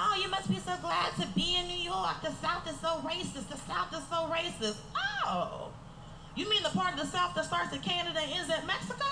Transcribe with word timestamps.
Oh, 0.00 0.14
you 0.22 0.30
must 0.30 0.48
be 0.48 0.58
so 0.58 0.76
glad 0.80 1.12
to 1.16 1.26
be 1.34 1.56
in 1.56 1.66
New 1.66 1.82
York. 1.82 2.22
The 2.22 2.30
South 2.34 2.70
is 2.70 2.78
so 2.78 3.02
racist. 3.04 3.48
The 3.48 3.58
South 3.66 3.92
is 3.92 4.06
so 4.08 4.30
racist. 4.30 4.76
Oh. 4.94 5.70
You 6.36 6.48
mean 6.48 6.62
the 6.62 6.68
part 6.68 6.94
of 6.94 7.00
the 7.00 7.06
South 7.06 7.34
that 7.34 7.44
starts 7.44 7.72
in 7.72 7.80
Canada 7.80 8.20
and 8.20 8.30
ends 8.30 8.48
at 8.48 8.64
Mexico? 8.64 9.04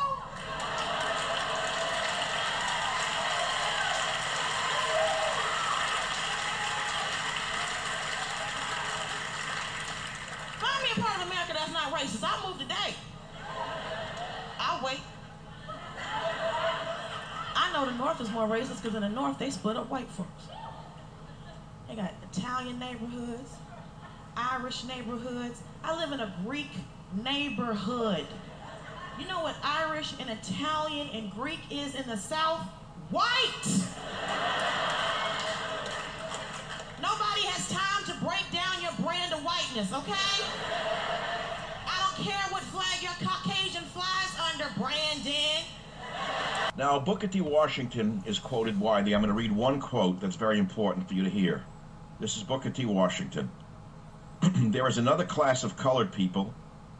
Find 10.60 10.82
me 10.84 10.88
a 10.96 11.00
part 11.00 11.16
of 11.16 11.26
America 11.26 11.52
that's 11.52 11.72
not 11.72 11.92
racist. 11.92 12.22
I'll 12.22 12.48
move 12.48 12.60
today. 12.60 12.94
I'll 14.60 14.84
wait. 14.84 15.00
I 17.56 17.72
know 17.72 17.86
the 17.86 17.98
North 17.98 18.20
is 18.20 18.30
more 18.30 18.46
racist 18.46 18.82
because 18.82 18.94
in 18.94 19.02
the 19.02 19.08
North 19.08 19.36
they 19.40 19.50
split 19.50 19.76
up 19.76 19.90
white 19.90 20.08
folks. 20.10 20.55
Italian 22.36 22.78
neighborhoods, 22.78 23.50
Irish 24.36 24.84
neighborhoods. 24.84 25.62
I 25.82 25.96
live 25.96 26.12
in 26.12 26.20
a 26.20 26.34
Greek 26.44 26.70
neighborhood. 27.24 28.26
You 29.18 29.26
know 29.26 29.40
what 29.40 29.56
Irish 29.62 30.12
and 30.20 30.28
Italian 30.28 31.08
and 31.14 31.30
Greek 31.30 31.60
is 31.70 31.94
in 31.94 32.06
the 32.06 32.16
South? 32.16 32.60
White! 33.10 33.66
Nobody 37.00 37.46
has 37.46 37.70
time 37.70 38.04
to 38.04 38.24
break 38.24 38.44
down 38.52 38.82
your 38.82 38.92
brand 39.00 39.32
of 39.32 39.40
whiteness, 39.42 39.92
okay? 39.94 40.44
I 41.86 42.16
don't 42.16 42.26
care 42.26 42.44
what 42.50 42.62
flag 42.64 43.02
your 43.02 43.16
Caucasian 43.26 43.84
flies 43.84 44.52
under, 44.52 44.68
Brandon. 44.78 45.64
Now, 46.76 46.98
Booker 46.98 47.28
T. 47.28 47.40
Washington 47.40 48.22
is 48.26 48.38
quoted 48.38 48.78
widely. 48.78 49.14
I'm 49.14 49.22
going 49.22 49.28
to 49.28 49.34
read 49.34 49.52
one 49.52 49.80
quote 49.80 50.20
that's 50.20 50.36
very 50.36 50.58
important 50.58 51.08
for 51.08 51.14
you 51.14 51.24
to 51.24 51.30
hear. 51.30 51.64
This 52.18 52.38
is 52.38 52.44
Booker 52.44 52.70
T. 52.70 52.86
Washington. 52.86 53.50
there 54.40 54.88
is 54.88 54.96
another 54.96 55.26
class 55.26 55.64
of 55.64 55.76
colored 55.76 56.12
people 56.12 56.54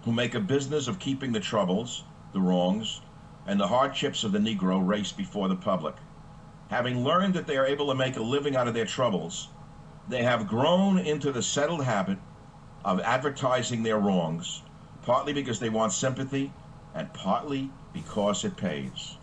who 0.04 0.12
make 0.12 0.34
a 0.34 0.40
business 0.40 0.88
of 0.88 0.98
keeping 0.98 1.32
the 1.32 1.40
troubles, 1.40 2.04
the 2.34 2.40
wrongs, 2.40 3.00
and 3.46 3.58
the 3.58 3.66
hardships 3.66 4.24
of 4.24 4.32
the 4.32 4.38
Negro 4.38 4.86
race 4.86 5.12
before 5.12 5.48
the 5.48 5.56
public. 5.56 5.94
Having 6.68 7.02
learned 7.02 7.32
that 7.32 7.46
they 7.46 7.56
are 7.56 7.64
able 7.64 7.86
to 7.86 7.94
make 7.94 8.18
a 8.18 8.22
living 8.22 8.56
out 8.56 8.68
of 8.68 8.74
their 8.74 8.84
troubles, 8.84 9.48
they 10.06 10.22
have 10.22 10.48
grown 10.48 10.98
into 10.98 11.32
the 11.32 11.42
settled 11.42 11.84
habit 11.84 12.18
of 12.84 13.00
advertising 13.00 13.82
their 13.82 13.98
wrongs, 13.98 14.62
partly 15.00 15.32
because 15.32 15.60
they 15.60 15.70
want 15.70 15.92
sympathy 15.94 16.52
and 16.94 17.10
partly 17.14 17.70
because 17.94 18.44
it 18.44 18.58
pays. 18.58 19.16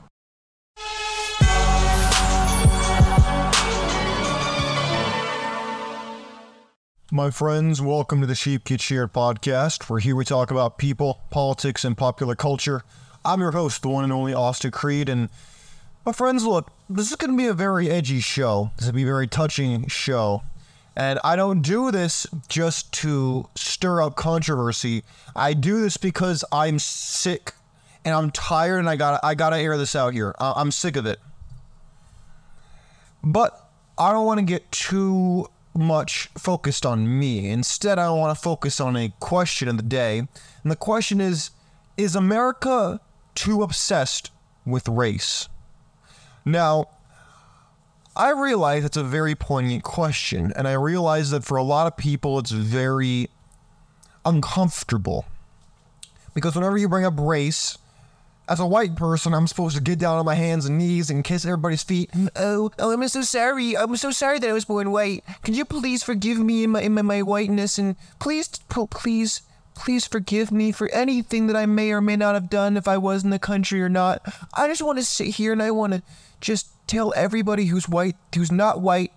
My 7.14 7.30
friends, 7.30 7.80
welcome 7.80 8.22
to 8.22 8.25
the 8.25 8.33
Sheep 8.33 8.64
Get 8.64 8.81
Shared 8.81 9.14
podcast, 9.14 9.88
where 9.88 10.00
here 10.00 10.16
we 10.16 10.25
talk 10.25 10.50
about 10.50 10.80
people, 10.80 11.22
politics, 11.30 11.86
and 11.86 11.95
popular 11.95 12.33
culture. 12.33 12.81
I'm 13.23 13.39
your 13.39 13.52
host, 13.52 13.83
the 13.83 13.89
one 13.89 14.03
and 14.03 14.11
only 14.11 14.33
Austin 14.33 14.72
Creed, 14.72 15.09
and 15.09 15.30
my 16.08 16.11
friends, 16.11 16.44
look, 16.44 16.72
this 16.89 17.11
is 17.11 17.16
going 17.16 17.30
to 17.30 17.38
be 17.38 17.45
a 17.45 17.53
very 17.53 17.88
edgy 17.88 18.20
show. 18.20 18.72
This 18.78 18.88
to 18.88 18.94
be 18.94 19.03
a 19.03 19.05
very 19.05 19.28
touching 19.28 19.88
show. 19.89 20.42
And 20.95 21.20
I 21.23 21.36
don't 21.36 21.61
do 21.61 21.92
this 21.92 22.25
just 22.47 22.92
to 22.94 23.48
stir 23.53 24.02
up 24.02 24.16
controversy. 24.16 25.03
I 25.36 25.53
do 25.53 25.81
this 25.81 25.98
because 25.98 26.44
I'm 26.52 26.80
sick 26.80 27.53
and 28.03 28.16
I'm 28.16 28.31
tired 28.31 28.80
and 28.80 28.89
I 28.89 28.95
got 28.95 29.20
I 29.23 29.36
got 29.36 29.52
to 29.52 29.59
air 29.59 29.77
this 29.77 29.95
out 29.95 30.14
here. 30.14 30.33
I- 30.39 30.53
I'm 30.55 30.72
sick 30.72 30.95
of 30.95 31.05
it. 31.05 31.20
But 33.23 33.70
I 34.00 34.11
don't 34.11 34.25
want 34.25 34.39
to 34.39 34.45
get 34.45 34.72
too 34.72 35.48
much 35.75 36.29
focused 36.38 36.85
on 36.85 37.19
me. 37.19 37.49
Instead, 37.49 37.97
I 37.99 38.09
want 38.11 38.35
to 38.35 38.41
focus 38.41 38.79
on 38.79 38.95
a 38.95 39.13
question 39.19 39.67
of 39.67 39.77
the 39.77 39.83
day. 39.83 40.19
And 40.19 40.71
the 40.71 40.75
question 40.75 41.19
is 41.19 41.52
Is 41.97 42.15
America 42.15 42.99
too 43.36 43.64
obsessed 43.64 44.31
with 44.65 44.87
race? 44.87 45.49
Now, 46.45 46.89
I 48.15 48.30
realize 48.30 48.86
it's 48.86 48.98
a 48.98 49.03
very 49.03 49.33
poignant 49.33 49.83
question, 49.83 50.53
and 50.55 50.67
I 50.67 50.73
realize 50.73 51.31
that 51.31 51.43
for 51.43 51.58
a 51.58 51.64
lot 51.64 51.87
of 51.87 51.98
people, 51.98 52.37
it's 52.37 52.52
very 52.52 53.30
uncomfortable. 54.23 55.25
Because 56.36 56.55
whenever 56.55 56.77
you 56.77 56.87
bring 56.87 57.05
up 57.05 57.15
race, 57.17 57.77
as 58.48 58.59
a 58.59 58.67
white 58.67 58.95
person, 58.95 59.33
I'm 59.33 59.48
supposed 59.48 59.76
to 59.77 59.81
get 59.81 59.99
down 59.99 60.17
on 60.17 60.26
my 60.26 60.36
hands 60.36 60.65
and 60.65 60.77
knees 60.77 61.09
and 61.09 61.23
kiss 61.23 61.45
everybody's 61.45 61.83
feet. 61.83 62.11
Mm, 62.11 62.30
oh, 62.36 62.71
oh, 62.77 62.92
I'm 62.92 63.08
so 63.08 63.21
sorry. 63.21 63.77
I'm 63.77 63.95
so 63.95 64.11
sorry 64.11 64.39
that 64.39 64.49
I 64.49 64.54
was 64.54 64.65
born 64.65 64.92
white. 64.92 65.23
Could 65.43 65.55
you 65.55 65.65
please 65.65 66.04
forgive 66.04 66.39
me 66.39 66.64
in 66.64 66.71
my 66.71 66.81
in 66.81 66.93
my, 66.93 67.02
my 67.02 67.21
whiteness 67.21 67.77
and 67.77 67.95
please, 68.20 68.49
please, 68.67 69.42
please 69.76 70.05
forgive 70.05 70.52
me 70.52 70.71
for 70.71 70.89
anything 70.89 71.48
that 71.48 71.55
I 71.55 71.65
may 71.65 71.92
or 71.92 72.02
may 72.02 72.17
not 72.17 72.33
have 72.33 72.49
done 72.49 72.76
if 72.76 72.87
I 72.87 72.98
was 72.98 73.23
in 73.23 73.30
the 73.30 73.39
country 73.39 73.81
or 73.81 73.89
not. 73.89 74.21
I 74.54 74.67
just 74.67 74.81
want 74.81 74.99
to 74.99 75.05
sit 75.05 75.27
here 75.27 75.54
and 75.54 75.64
I 75.64 75.71
want 75.71 75.93
to 75.93 76.04
just 76.42 76.67
tell 76.86 77.14
everybody 77.15 77.65
who's 77.65 77.87
white, 77.87 78.17
who's 78.36 78.52
not 78.52 78.81
white, 78.81 79.14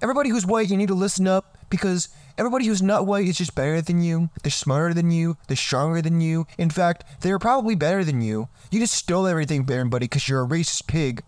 everybody 0.00 0.30
who's 0.30 0.46
white, 0.46 0.70
you 0.70 0.76
need 0.76 0.88
to 0.88 0.94
listen 0.94 1.26
up 1.26 1.58
because 1.68 2.08
everybody 2.40 2.64
who's 2.64 2.80
not 2.80 3.06
white 3.06 3.28
is 3.28 3.36
just 3.36 3.54
better 3.54 3.82
than 3.82 4.02
you. 4.02 4.30
They're 4.42 4.50
smarter 4.50 4.94
than 4.94 5.10
you. 5.10 5.36
They're 5.46 5.58
stronger 5.58 6.00
than 6.00 6.22
you. 6.22 6.46
In 6.56 6.70
fact, 6.70 7.04
they're 7.20 7.38
probably 7.38 7.74
better 7.74 8.02
than 8.02 8.22
you. 8.22 8.48
You 8.70 8.80
just 8.80 8.94
stole 8.94 9.26
everything 9.26 9.66
from 9.66 9.74
everybody 9.74 10.04
because 10.04 10.26
you're 10.26 10.42
a 10.42 10.48
racist 10.48 10.86
pig. 10.86 11.22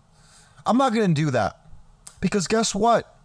I'm 0.65 0.79
not 0.79 0.91
going 0.91 1.13
to 1.13 1.21
do 1.21 1.29
that. 1.29 1.59
Because 2.19 2.47
guess 2.47 2.73
what? 2.73 3.15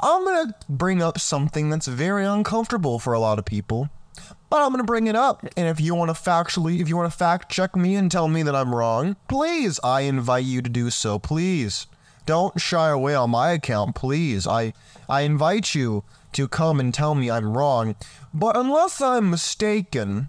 I'm 0.00 0.24
going 0.24 0.48
to 0.48 0.54
bring 0.68 1.02
up 1.02 1.20
something 1.20 1.70
that's 1.70 1.86
very 1.86 2.24
uncomfortable 2.24 2.98
for 2.98 3.12
a 3.12 3.20
lot 3.20 3.38
of 3.38 3.44
people. 3.44 3.90
But 4.50 4.62
I'm 4.62 4.70
going 4.70 4.78
to 4.78 4.84
bring 4.84 5.06
it 5.06 5.14
up. 5.14 5.46
And 5.56 5.68
if 5.68 5.80
you 5.80 5.94
want 5.94 6.14
to 6.14 6.20
factually, 6.20 6.80
if 6.80 6.88
you 6.88 6.96
want 6.96 7.12
to 7.12 7.16
fact 7.16 7.48
check 7.48 7.76
me 7.76 7.94
and 7.94 8.10
tell 8.10 8.26
me 8.26 8.42
that 8.42 8.56
I'm 8.56 8.74
wrong, 8.74 9.14
please, 9.28 9.78
I 9.84 10.00
invite 10.00 10.46
you 10.46 10.62
to 10.62 10.70
do 10.70 10.90
so. 10.90 11.20
Please. 11.20 11.86
Don't 12.26 12.60
shy 12.60 12.88
away 12.88 13.14
on 13.14 13.30
my 13.30 13.52
account, 13.52 13.94
please. 13.94 14.46
I 14.46 14.72
I 15.08 15.20
invite 15.22 15.74
you 15.74 16.02
to 16.34 16.48
come 16.48 16.80
and 16.80 16.92
tell 16.92 17.14
me 17.14 17.30
I'm 17.30 17.56
wrong. 17.56 17.96
But 18.32 18.56
unless 18.56 19.00
I'm 19.00 19.30
mistaken, 19.30 20.28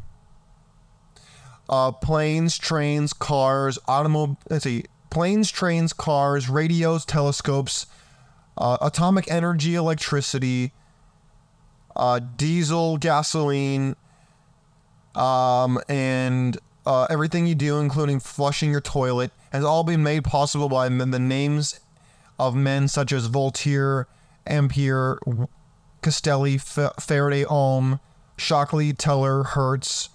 uh, 1.69 1.91
planes, 1.91 2.57
trains, 2.57 3.13
cars, 3.13 3.79
automobile, 3.87 4.37
let's 4.49 4.63
see, 4.63 4.85
planes, 5.09 5.51
trains, 5.51 5.93
cars, 5.93 6.49
radios, 6.49 7.05
telescopes, 7.05 7.87
uh, 8.57 8.77
atomic 8.81 9.29
energy, 9.29 9.75
electricity, 9.75 10.71
uh, 11.95 12.19
diesel, 12.19 12.97
gasoline, 12.97 13.95
um, 15.15 15.79
and 15.87 16.57
uh, 16.85 17.07
everything 17.09 17.47
you 17.47 17.55
do, 17.55 17.79
including 17.79 18.19
flushing 18.19 18.71
your 18.71 18.81
toilet, 18.81 19.31
has 19.51 19.63
all 19.63 19.83
been 19.83 20.03
made 20.03 20.23
possible 20.23 20.69
by 20.69 20.87
the 20.89 21.19
names 21.19 21.79
of 22.37 22.55
men 22.55 22.87
such 22.87 23.11
as 23.11 23.27
Voltaire, 23.27 24.07
Ampere, 24.45 25.19
Castelli, 26.05 26.59
Fa- 26.59 26.93
Faraday, 26.99 27.43
Ohm, 27.45 27.99
Shockley, 28.37 28.93
Teller, 28.93 29.41
Hertz, 29.43 30.09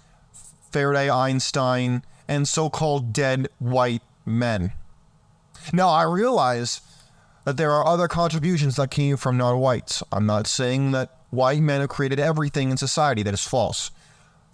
Faraday, 0.71 1.09
Einstein, 1.09 2.03
and 2.29 2.47
so-called 2.47 3.11
dead 3.11 3.49
white 3.59 4.01
men. 4.25 4.71
Now, 5.73 5.89
I 5.89 6.03
realize 6.03 6.79
that 7.43 7.57
there 7.57 7.71
are 7.71 7.85
other 7.85 8.07
contributions 8.07 8.77
that 8.77 8.89
came 8.89 9.17
from 9.17 9.35
non-whites. 9.35 10.01
I'm 10.13 10.25
not 10.25 10.47
saying 10.47 10.91
that 10.91 11.09
white 11.29 11.59
men 11.59 11.81
have 11.81 11.89
created 11.89 12.21
everything 12.21 12.71
in 12.71 12.77
society 12.77 13.21
that 13.23 13.33
is 13.33 13.45
false. 13.45 13.91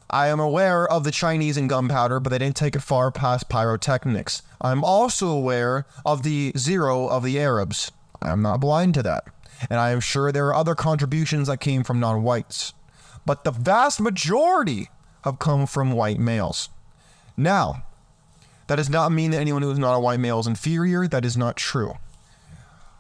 I 0.10 0.30
am 0.30 0.40
aware 0.40 0.88
of 0.88 1.04
the 1.04 1.12
Chinese 1.12 1.56
and 1.56 1.70
gunpowder, 1.70 2.20
but 2.20 2.32
they 2.32 2.40
didn't 2.40 2.56
take 2.56 2.76
it 2.76 2.82
far 2.82 3.12
past 3.12 3.48
pyrotechnics. 3.48 4.42
I'm 4.60 4.84
also 4.84 5.28
aware 5.28 5.86
of 6.04 6.24
the 6.24 6.52
zero 6.58 7.08
of 7.08 7.24
the 7.24 7.40
Arabs. 7.40 7.92
I'm 8.24 8.42
not 8.42 8.60
blind 8.60 8.96
to 8.96 9.04
that. 9.04 9.26
And 9.70 9.80
I 9.80 9.92
am 9.92 10.00
sure 10.00 10.32
there 10.32 10.48
are 10.48 10.56
other 10.56 10.76
contributions 10.76 11.48
that 11.48 11.60
came 11.60 11.84
from 11.84 12.00
non 12.00 12.24
whites. 12.24 12.74
But 13.26 13.44
the 13.44 13.52
vast 13.52 14.00
majority 14.00 14.90
have 15.24 15.40
come 15.40 15.68
from 15.68 15.92
white 15.92 16.20
males. 16.20 16.70
Now, 17.36 17.84
that 18.68 18.78
does 18.78 18.90
not 18.90 19.12
mean 19.12 19.32
that 19.32 19.40
anyone 19.40 19.62
who 19.62 19.72
is 19.72 19.80
not 19.80 19.96
a 19.96 20.00
white 20.00 20.20
male 20.20 20.40
is 20.40 20.48
inferior. 20.48 21.08
That 21.08 21.26
is 21.26 21.38
not 21.38 21.56
true. 21.56 21.96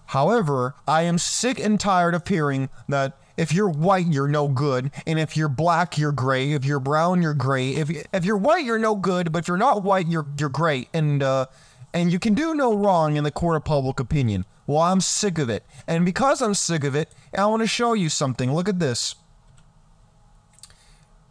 However, 0.07 0.75
I 0.87 1.01
am 1.03 1.17
sick 1.17 1.59
and 1.59 1.79
tired 1.79 2.13
of 2.13 2.27
hearing 2.27 2.69
that 2.87 3.17
if 3.35 3.53
you're 3.53 3.69
white, 3.69 4.07
you're 4.07 4.27
no 4.27 4.47
good, 4.47 4.89
and 5.05 5.19
if 5.19 5.37
you're 5.37 5.49
black, 5.49 5.97
you're 5.97 6.11
gray. 6.11 6.53
If 6.53 6.65
you're 6.65 6.79
brown, 6.79 7.21
you're 7.21 7.33
gray. 7.35 7.75
If 7.75 7.91
if 8.11 8.25
you're 8.25 8.37
white, 8.37 8.65
you're 8.65 8.79
no 8.79 8.95
good, 8.95 9.31
but 9.31 9.39
if 9.39 9.47
you're 9.47 9.57
not 9.57 9.83
white, 9.83 10.07
you're 10.07 10.25
you're 10.39 10.49
great, 10.49 10.89
and 10.93 11.21
uh, 11.21 11.45
and 11.93 12.11
you 12.11 12.19
can 12.19 12.33
do 12.33 12.55
no 12.55 12.75
wrong 12.75 13.15
in 13.15 13.23
the 13.23 13.31
court 13.31 13.57
of 13.57 13.65
public 13.65 13.99
opinion. 13.99 14.45
Well, 14.67 14.79
I'm 14.79 15.01
sick 15.01 15.39
of 15.39 15.49
it, 15.49 15.65
and 15.87 16.05
because 16.05 16.41
I'm 16.41 16.53
sick 16.53 16.83
of 16.83 16.93
it, 16.93 17.09
I 17.35 17.45
want 17.45 17.61
to 17.63 17.67
show 17.67 17.93
you 17.93 18.09
something. 18.09 18.53
Look 18.53 18.67
at 18.67 18.79
this. 18.79 19.15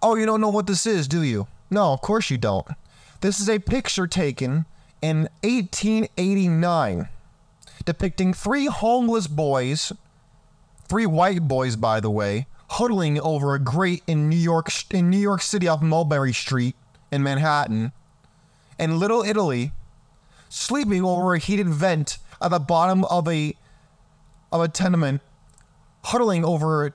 Oh, 0.03 0.15
you 0.17 0.25
don't 0.27 0.41
know 0.41 0.49
what 0.49 0.67
this 0.67 0.87
is, 0.87 1.07
do 1.07 1.23
you? 1.23 1.47
No, 1.71 1.93
of 1.93 2.01
course 2.01 2.31
you 2.31 2.39
don't. 2.39 2.67
This 3.21 3.39
is 3.39 3.49
a 3.49 3.59
picture 3.59 4.07
taken 4.07 4.65
in 5.03 5.29
1889. 5.43 7.09
depicting 7.85 8.35
three 8.35 8.67
homeless 8.67 9.27
boys, 9.27 9.93
three 10.89 11.07
white 11.07 11.43
boys, 11.49 11.77
by 11.77 12.01
the 12.01 12.11
way, 12.11 12.47
huddling 12.71 13.21
over 13.21 13.55
a 13.55 13.59
grate 13.59 14.03
in 14.07 14.29
New 14.29 14.37
York 14.37 14.71
in 14.91 15.09
New 15.09 15.19
York 15.19 15.41
City 15.41 15.69
off 15.69 15.81
Mulberry 15.81 16.33
Street 16.33 16.75
in 17.11 17.23
Manhattan, 17.23 17.93
and 18.79 18.99
Little 18.99 19.23
Italy, 19.23 19.73
sleeping 20.49 21.05
over 21.05 21.35
a 21.35 21.39
heated 21.39 21.69
vent 21.69 22.19
at 22.41 22.51
the 22.51 22.59
bottom 22.59 23.05
of 23.05 23.29
a 23.29 23.55
of 24.53 24.61
a 24.61 24.69
tenement, 24.69 25.21
huddling 26.05 26.45
over 26.45 26.87
it, 26.87 26.95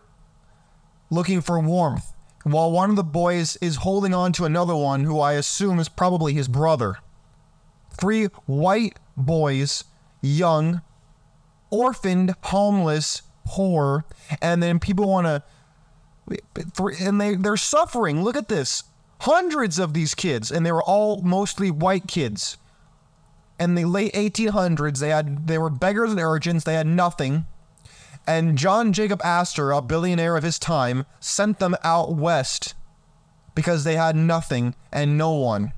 looking 1.10 1.42
for 1.42 1.60
warmth, 1.60 2.14
while 2.44 2.72
one 2.72 2.90
of 2.90 2.96
the 2.96 3.04
boys 3.04 3.58
is 3.58 3.78
holding 3.78 4.14
on 4.14 4.32
to 4.34 4.46
another 4.46 4.76
one 4.76 5.04
who 5.04 5.20
I 5.20 5.34
assume 5.34 5.80
is 5.80 5.90
probably 5.90 6.34
his 6.34 6.48
brother. 6.48 6.98
Three 7.92 8.26
white 8.46 8.98
boys, 9.18 9.84
young, 10.22 10.82
orphaned, 11.70 12.36
homeless, 12.44 13.22
poor, 13.46 14.06
and 14.42 14.64
then 14.64 14.80
people 14.80 15.08
want 15.08 15.28
to 15.28 15.44
and 17.02 17.20
they 17.20 17.36
they're 17.36 17.58
suffering. 17.58 18.24
Look 18.24 18.38
at 18.38 18.48
this. 18.48 18.84
Hundreds 19.22 19.78
of 19.78 19.94
these 19.94 20.16
kids 20.16 20.52
and 20.52 20.66
they 20.66 20.72
were 20.72 20.84
all 20.84 21.22
mostly 21.22 21.70
white 21.70 22.08
kids. 22.08 22.58
In 23.62 23.76
the 23.76 23.86
late 23.86 24.14
1800s, 24.14 25.00
they 25.00 25.10
had 25.10 25.48
they 25.48 25.58
were 25.58 25.70
beggars 25.70 26.12
and 26.12 26.20
urchins, 26.20 26.64
they 26.64 26.74
had 26.74 26.88
nothing. 26.88 27.46
And 28.26 28.58
John 28.58 28.92
Jacob 28.92 29.22
Astor, 29.24 29.72
a 29.72 29.82
billionaire 29.82 30.36
of 30.36 30.44
his 30.44 30.58
time, 30.60 31.06
sent 31.20 31.60
them 31.60 31.76
out 31.84 32.14
west 32.16 32.74
because 33.56 33.84
they 33.84 33.96
had 33.96 34.16
nothing 34.16 34.76
and 34.92 35.18
no 35.18 35.32
one. 35.34 35.74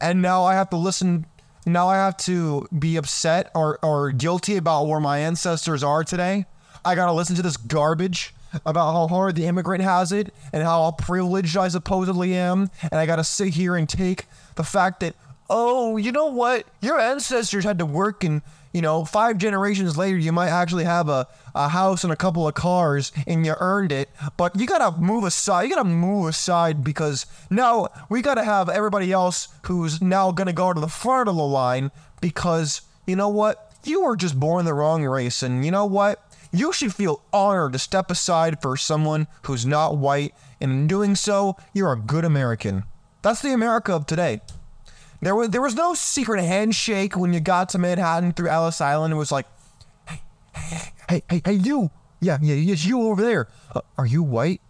And 0.00 0.20
now 0.20 0.44
I 0.44 0.54
have 0.54 0.70
to 0.70 0.76
listen 0.76 1.26
now 1.64 1.88
I 1.88 1.96
have 1.96 2.16
to 2.18 2.66
be 2.76 2.96
upset 2.96 3.50
or, 3.54 3.78
or 3.84 4.10
guilty 4.10 4.56
about 4.56 4.88
where 4.88 4.98
my 4.98 5.18
ancestors 5.18 5.84
are 5.84 6.02
today. 6.02 6.46
I 6.84 6.96
gotta 6.96 7.12
listen 7.12 7.36
to 7.36 7.42
this 7.42 7.56
garbage 7.56 8.34
about 8.66 8.92
how 8.92 9.06
hard 9.06 9.36
the 9.36 9.46
immigrant 9.46 9.84
has 9.84 10.10
it 10.10 10.34
and 10.52 10.64
how 10.64 10.90
privileged 10.90 11.56
I 11.56 11.68
supposedly 11.68 12.34
am. 12.34 12.70
And 12.82 12.94
I 12.94 13.06
gotta 13.06 13.22
sit 13.22 13.54
here 13.54 13.76
and 13.76 13.88
take 13.88 14.26
the 14.56 14.64
fact 14.64 15.00
that, 15.00 15.14
oh, 15.52 15.96
you 15.98 16.10
know 16.12 16.26
what? 16.26 16.66
Your 16.80 16.98
ancestors 16.98 17.64
had 17.64 17.78
to 17.78 17.86
work 17.86 18.24
and 18.24 18.42
you 18.72 18.80
know, 18.80 19.04
five 19.04 19.36
generations 19.36 19.98
later, 19.98 20.16
you 20.16 20.32
might 20.32 20.48
actually 20.48 20.84
have 20.84 21.10
a, 21.10 21.28
a 21.54 21.68
house 21.68 22.04
and 22.04 22.12
a 22.12 22.16
couple 22.16 22.48
of 22.48 22.54
cars 22.54 23.12
and 23.26 23.44
you 23.44 23.54
earned 23.60 23.92
it. 23.92 24.08
But 24.38 24.58
you 24.58 24.66
gotta 24.66 24.98
move 24.98 25.24
aside. 25.24 25.64
You 25.64 25.74
gotta 25.74 25.88
move 25.88 26.26
aside 26.26 26.82
because 26.82 27.26
now 27.50 27.88
we 28.08 28.22
gotta 28.22 28.44
have 28.44 28.70
everybody 28.70 29.12
else 29.12 29.48
who's 29.66 30.00
now 30.00 30.32
gonna 30.32 30.54
go 30.54 30.72
to 30.72 30.80
the 30.80 30.88
front 30.88 31.28
of 31.28 31.36
the 31.36 31.42
line 31.42 31.90
because 32.22 32.80
you 33.06 33.14
know 33.14 33.28
what? 33.28 33.72
You 33.84 34.04
were 34.04 34.16
just 34.16 34.40
born 34.40 34.64
the 34.64 34.72
wrong 34.72 35.04
race. 35.04 35.42
And 35.42 35.66
you 35.66 35.70
know 35.70 35.84
what? 35.84 36.24
You 36.50 36.72
should 36.72 36.94
feel 36.94 37.22
honored 37.30 37.74
to 37.74 37.78
step 37.78 38.10
aside 38.10 38.62
for 38.62 38.78
someone 38.78 39.26
who's 39.42 39.66
not 39.66 39.98
white. 39.98 40.34
And 40.60 40.72
in 40.72 40.86
doing 40.86 41.14
so, 41.14 41.56
you're 41.74 41.92
a 41.92 41.98
good 41.98 42.24
American. 42.24 42.84
That's 43.20 43.42
the 43.42 43.52
America 43.52 43.92
of 43.92 44.06
today. 44.06 44.40
There 45.22 45.36
was 45.36 45.50
there 45.50 45.62
was 45.62 45.76
no 45.76 45.94
secret 45.94 46.42
handshake 46.42 47.16
when 47.16 47.32
you 47.32 47.38
got 47.38 47.68
to 47.70 47.78
Manhattan 47.78 48.32
through 48.32 48.48
Ellis 48.48 48.80
Island. 48.80 49.14
It 49.14 49.16
was 49.16 49.30
like, 49.30 49.46
hey, 50.08 50.20
hey, 50.52 50.92
hey, 51.08 51.22
hey, 51.30 51.42
hey, 51.44 51.52
you, 51.52 51.92
yeah, 52.20 52.38
yeah, 52.42 52.72
it's 52.72 52.84
you 52.84 53.02
over 53.02 53.22
there. 53.22 53.46
Uh, 53.72 53.82
are 53.96 54.06
you 54.06 54.24
white? 54.24 54.60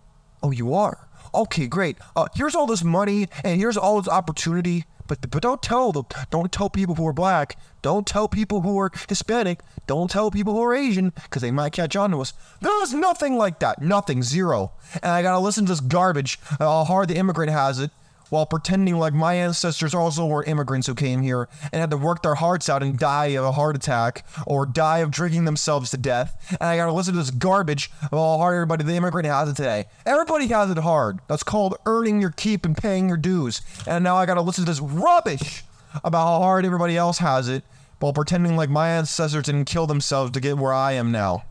Oh, 0.43 0.51
you 0.51 0.75
are. 0.75 1.09
Okay, 1.35 1.67
great. 1.67 1.97
Uh, 2.15 2.27
here's 2.35 2.55
all 2.55 2.67
this 2.67 2.85
money 2.85 3.29
and 3.43 3.59
here's 3.59 3.79
all 3.79 3.99
this 3.99 4.13
opportunity. 4.13 4.85
But 5.09 5.31
but 5.31 5.43
don't 5.43 5.63
tell 5.63 5.91
them. 5.91 6.05
Don't 6.31 6.53
tell 6.53 6.69
people 6.69 6.97
who 6.97 7.07
are 7.07 7.15
black. 7.15 7.59
Don't 7.81 8.07
tell 8.07 8.29
people 8.29 8.61
who 8.61 8.79
are 8.79 8.93
Hispanic. 9.09 9.61
Don't 9.87 10.11
tell 10.11 10.31
people 10.31 10.53
who 10.53 10.63
are 10.63 10.75
Asian 10.75 11.11
because 11.11 11.41
they 11.41 11.51
might 11.51 11.73
catch 11.73 11.97
on 11.97 12.11
to 12.11 12.21
us. 12.21 12.35
There's 12.61 12.93
nothing 12.93 13.37
like 13.39 13.59
that. 13.61 13.81
Nothing. 13.81 14.23
Zero. 14.23 14.73
And 15.03 15.13
I 15.13 15.23
gotta 15.23 15.39
listen 15.39 15.65
to 15.65 15.73
this 15.73 15.81
garbage. 15.81 16.39
Uh, 16.53 16.67
how 16.67 16.85
hard 16.85 17.09
the 17.09 17.17
immigrant 17.17 17.51
has 17.51 17.79
it 17.79 17.91
while 18.33 18.47
pretending 18.47 18.97
like 18.99 19.13
my 19.13 19.35
ancestors 19.35 19.93
also 19.95 20.25
were 20.25 20.43
immigrants 20.45 20.87
who 20.87 20.95
came 20.95 21.21
here 21.21 21.51
and 21.71 21.81
had 21.81 21.91
to 21.91 21.99
work 21.99 22.23
their 22.23 22.37
hearts 22.37 22.67
out 22.71 22.83
and 22.83 22.99
die 22.99 23.27
of 23.27 23.45
a 23.45 23.53
heart 23.53 23.77
attack 23.77 24.25
or 24.47 24.65
die 24.65 25.01
of 25.01 25.11
drinking 25.11 25.45
themselves 25.45 25.91
to 25.91 25.99
death. 25.99 26.35
And 26.49 26.63
I 26.63 26.79
gotta 26.79 26.95
listen 26.95 27.13
to 27.13 27.19
this 27.19 27.31
garbage 27.31 27.91
of 28.05 28.13
how 28.13 28.39
hard 28.39 28.55
everybody, 28.55 28.85
the 28.85 28.95
immigrant, 28.95 29.27
has 29.27 29.51
it 29.51 29.57
today. 29.57 29.85
Everybody 30.07 30.47
has 30.47 30.71
it 30.71 30.79
hard. 30.79 31.19
That's 31.29 31.43
called 31.43 31.77
earning 31.85 32.23
your 32.23 32.31
keep 32.31 32.65
and 32.65 32.75
paying 32.75 33.07
your 33.07 33.19
dues. 33.19 33.61
And 33.87 34.03
now 34.03 34.17
I 34.17 34.25
gotta 34.25 34.41
listen 34.41 34.65
to 34.65 34.71
this 34.71 34.81
rubbish 34.81 35.63
about 36.03 36.27
how 36.27 36.39
hard 36.39 36.65
everybody 36.65 36.97
else 36.97 37.19
has 37.19 37.51
it 37.51 37.65
while 37.99 38.15
pretending 38.15 38.57
like 38.57 38.71
my 38.71 38.89
ancestors 38.89 39.45
didn't 39.45 39.67
kill 39.67 39.87
themselves 39.87 40.31
to 40.31 40.41
get 40.41 40.57
where 40.57 40.73
I 40.73 40.93
am 40.93 41.13
now. 41.13 41.45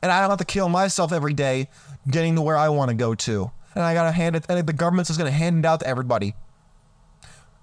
And 0.00 0.12
I 0.12 0.20
don't 0.20 0.30
have 0.30 0.38
to 0.38 0.44
kill 0.44 0.68
myself 0.68 1.12
every 1.12 1.34
day 1.34 1.68
getting 2.08 2.36
to 2.36 2.40
where 2.40 2.56
I 2.56 2.68
want 2.68 2.90
to 2.90 2.94
go 2.94 3.16
to 3.16 3.50
and 3.80 3.86
I 3.86 3.94
gotta 3.94 4.12
hand 4.12 4.36
it, 4.36 4.44
and 4.48 4.68
the 4.68 4.72
government's 4.72 5.08
just 5.08 5.18
gonna 5.18 5.30
hand 5.30 5.60
it 5.60 5.64
out 5.66 5.80
to 5.80 5.86
everybody. 5.86 6.34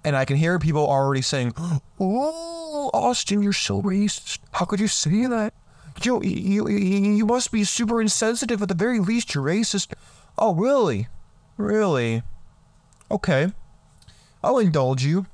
And 0.04 0.16
I 0.16 0.24
can 0.24 0.36
hear 0.36 0.58
people 0.58 0.86
already 0.86 1.22
saying, 1.22 1.54
"Oh, 2.00 2.90
Austin, 2.92 3.42
you're 3.42 3.52
so 3.52 3.80
racist. 3.80 4.40
How 4.52 4.64
could 4.64 4.80
you 4.80 4.88
say 4.88 5.26
that? 5.26 5.54
You, 6.02 6.22
you, 6.22 6.68
you 6.68 7.26
must 7.26 7.50
be 7.52 7.64
super 7.64 8.00
insensitive. 8.00 8.62
At 8.62 8.68
the 8.68 8.74
very 8.74 8.98
least, 8.98 9.34
you're 9.34 9.44
racist." 9.44 9.92
Oh, 10.36 10.54
really? 10.54 11.08
Really? 11.56 12.22
Okay. 13.10 13.52
I'll 14.42 14.58
indulge 14.58 15.04
you. 15.04 15.26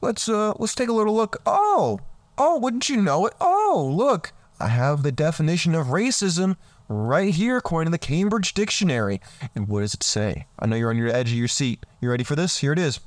Let's 0.00 0.28
uh, 0.28 0.54
let's 0.58 0.74
take 0.74 0.88
a 0.88 0.92
little 0.92 1.14
look. 1.14 1.42
Oh, 1.46 2.00
oh, 2.38 2.58
wouldn't 2.58 2.88
you 2.88 3.02
know 3.02 3.26
it? 3.26 3.34
Oh, 3.40 3.92
look, 3.92 4.32
I 4.60 4.68
have 4.68 5.02
the 5.02 5.12
definition 5.12 5.74
of 5.74 5.88
racism 5.88 6.56
right 6.92 7.34
here, 7.34 7.56
according 7.56 7.86
to 7.86 7.90
the 7.90 7.98
Cambridge 7.98 8.54
Dictionary. 8.54 9.20
And 9.54 9.68
what 9.68 9.80
does 9.80 9.94
it 9.94 10.02
say? 10.02 10.46
I 10.58 10.66
know 10.66 10.76
you're 10.76 10.90
on 10.90 10.98
your 10.98 11.08
edge 11.08 11.30
of 11.30 11.38
your 11.38 11.48
seat. 11.48 11.84
You 12.00 12.10
ready 12.10 12.24
for 12.24 12.36
this? 12.36 12.58
Here 12.58 12.72
it 12.72 12.78
is. 12.78 13.00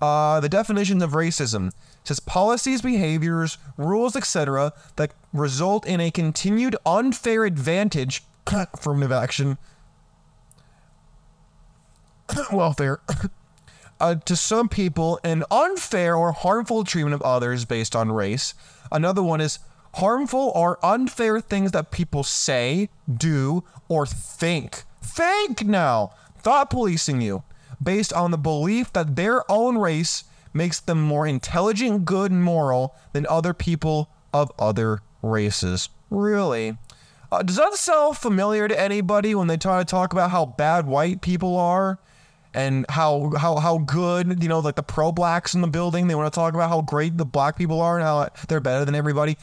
Uh, 0.00 0.40
the 0.40 0.48
definition 0.48 1.02
of 1.02 1.12
racism 1.12 1.72
says 2.04 2.20
policies, 2.20 2.80
behaviors, 2.80 3.58
rules, 3.76 4.16
etc., 4.16 4.72
that 4.96 5.12
result 5.32 5.86
in 5.86 6.00
a 6.00 6.10
continued 6.10 6.74
unfair 6.86 7.44
advantage, 7.44 8.22
affirmative 8.46 9.12
action, 9.12 9.58
welfare, 12.52 13.00
uh, 14.00 14.14
to 14.14 14.34
some 14.34 14.68
people, 14.68 15.20
and 15.22 15.44
unfair 15.50 16.16
or 16.16 16.32
harmful 16.32 16.84
treatment 16.84 17.14
of 17.14 17.22
others 17.22 17.66
based 17.66 17.94
on 17.94 18.10
race. 18.10 18.54
Another 18.90 19.22
one 19.22 19.40
is 19.40 19.58
harmful 19.94 20.52
or 20.54 20.84
unfair 20.84 21.40
things 21.40 21.72
that 21.72 21.90
people 21.90 22.22
say, 22.22 22.88
do, 23.12 23.64
or 23.88 24.06
think. 24.06 24.84
Think 25.02 25.64
now! 25.64 26.12
Thought 26.38 26.70
policing 26.70 27.20
you 27.20 27.42
based 27.82 28.12
on 28.12 28.30
the 28.30 28.38
belief 28.38 28.92
that 28.92 29.16
their 29.16 29.50
own 29.50 29.78
race 29.78 30.24
makes 30.52 30.80
them 30.80 31.00
more 31.00 31.26
intelligent, 31.26 32.04
good, 32.04 32.30
and 32.30 32.42
moral 32.42 32.94
than 33.12 33.26
other 33.28 33.54
people 33.54 34.10
of 34.32 34.52
other 34.58 35.00
races. 35.22 35.88
Really? 36.10 36.76
Uh, 37.30 37.42
does 37.42 37.56
that 37.56 37.74
sound 37.74 38.16
familiar 38.16 38.66
to 38.68 38.80
anybody 38.80 39.34
when 39.34 39.46
they 39.46 39.56
try 39.56 39.78
to 39.78 39.84
talk 39.84 40.12
about 40.12 40.30
how 40.30 40.46
bad 40.46 40.86
white 40.86 41.20
people 41.20 41.56
are? 41.56 41.98
and 42.52 42.84
how 42.88 43.30
how 43.38 43.56
how 43.56 43.78
good 43.78 44.42
you 44.42 44.48
know 44.48 44.58
like 44.58 44.74
the 44.74 44.82
pro 44.82 45.12
blacks 45.12 45.54
in 45.54 45.60
the 45.60 45.68
building 45.68 46.08
they 46.08 46.14
want 46.14 46.32
to 46.32 46.36
talk 46.36 46.52
about 46.52 46.68
how 46.68 46.82
great 46.82 47.16
the 47.16 47.24
black 47.24 47.56
people 47.56 47.80
are 47.80 47.96
and 47.96 48.04
how 48.04 48.28
they're 48.48 48.60
better 48.60 48.84
than 48.84 48.94
everybody 48.94 49.36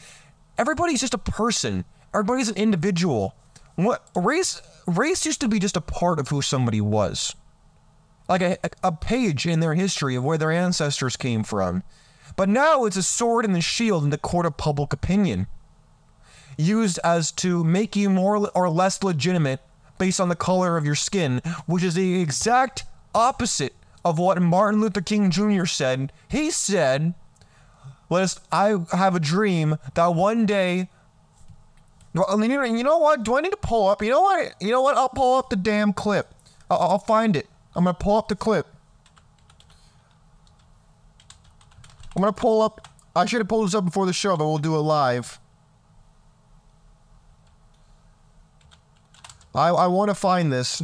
everybody's 0.58 1.00
just 1.00 1.14
a 1.14 1.18
person. 1.18 1.84
Everybody's 2.12 2.48
an 2.48 2.56
individual. 2.56 3.34
What 3.76 4.08
race 4.14 4.60
race 4.86 5.24
used 5.24 5.40
to 5.42 5.48
be 5.48 5.58
just 5.58 5.76
a 5.76 5.80
part 5.80 6.18
of 6.18 6.28
who 6.28 6.42
somebody 6.42 6.80
was. 6.80 7.34
Like 8.28 8.42
a, 8.42 8.58
a 8.82 8.92
page 8.92 9.46
in 9.46 9.60
their 9.60 9.74
history 9.74 10.14
of 10.14 10.24
where 10.24 10.36
their 10.36 10.52
ancestors 10.52 11.16
came 11.16 11.44
from. 11.44 11.82
But 12.36 12.48
now 12.48 12.84
it's 12.84 12.96
a 12.96 13.02
sword 13.02 13.44
and 13.44 13.56
a 13.56 13.60
shield 13.60 14.04
in 14.04 14.10
the 14.10 14.18
court 14.18 14.46
of 14.46 14.56
public 14.56 14.92
opinion. 14.92 15.46
Used 16.56 16.98
as 17.04 17.32
to 17.32 17.64
make 17.64 17.96
you 17.96 18.10
more 18.10 18.50
or 18.54 18.68
less 18.68 19.02
legitimate 19.02 19.60
based 19.98 20.20
on 20.20 20.28
the 20.28 20.36
color 20.36 20.76
of 20.76 20.84
your 20.84 20.94
skin, 20.94 21.40
which 21.66 21.82
is 21.82 21.94
the 21.94 22.20
exact 22.20 22.84
opposite 23.14 23.74
of 24.04 24.18
what 24.18 24.40
Martin 24.40 24.80
Luther 24.80 25.00
King 25.00 25.30
Jr. 25.30 25.64
said. 25.64 26.12
He 26.28 26.50
said 26.50 27.14
List, 28.10 28.40
I 28.50 28.76
have 28.92 29.14
a 29.14 29.20
dream 29.20 29.76
that 29.94 30.14
one 30.14 30.46
day. 30.46 30.88
You 32.14 32.82
know 32.82 32.98
what? 32.98 33.22
Do 33.22 33.36
I 33.36 33.40
need 33.40 33.50
to 33.50 33.58
pull 33.58 33.88
up? 33.88 34.02
You 34.02 34.10
know 34.10 34.22
what? 34.22 34.54
You 34.60 34.70
know 34.70 34.82
what? 34.82 34.96
I'll 34.96 35.10
pull 35.10 35.38
up 35.38 35.50
the 35.50 35.56
damn 35.56 35.92
clip. 35.92 36.34
I'll, 36.70 36.78
I'll 36.78 36.98
find 36.98 37.36
it. 37.36 37.48
I'm 37.76 37.84
gonna 37.84 37.94
pull 37.94 38.16
up 38.16 38.28
the 38.28 38.34
clip. 38.34 38.66
I'm 42.16 42.22
gonna 42.22 42.32
pull 42.32 42.62
up. 42.62 42.88
I 43.14 43.26
should 43.26 43.40
have 43.40 43.48
pulled 43.48 43.66
this 43.66 43.74
up 43.74 43.84
before 43.84 44.06
the 44.06 44.12
show, 44.12 44.36
but 44.36 44.46
we'll 44.46 44.58
do 44.58 44.74
it 44.74 44.80
live. 44.80 45.38
I 49.54 49.68
I 49.68 49.86
want 49.86 50.08
to 50.08 50.14
find 50.14 50.52
this 50.52 50.82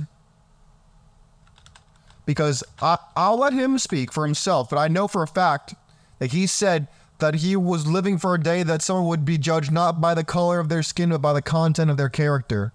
because 2.26 2.62
I 2.80 2.98
I'll 3.16 3.38
let 3.38 3.52
him 3.52 3.78
speak 3.78 4.12
for 4.12 4.24
himself, 4.24 4.68
but 4.70 4.78
I 4.78 4.88
know 4.88 5.08
for 5.08 5.22
a 5.22 5.26
fact 5.26 5.74
that 6.18 6.32
he 6.32 6.46
said 6.46 6.88
that 7.18 7.36
he 7.36 7.56
was 7.56 7.86
living 7.86 8.18
for 8.18 8.34
a 8.34 8.40
day 8.40 8.62
that 8.62 8.82
someone 8.82 9.06
would 9.06 9.24
be 9.24 9.38
judged 9.38 9.70
not 9.70 10.00
by 10.00 10.14
the 10.14 10.24
color 10.24 10.58
of 10.58 10.68
their 10.68 10.82
skin, 10.82 11.10
but 11.10 11.22
by 11.22 11.32
the 11.32 11.42
content 11.42 11.90
of 11.90 11.96
their 11.96 12.08
character. 12.08 12.72